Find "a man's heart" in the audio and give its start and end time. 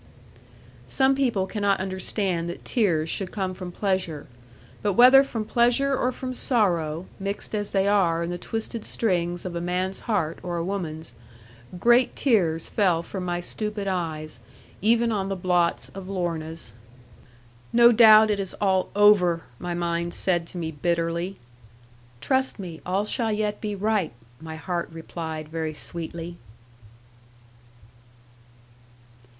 9.55-10.39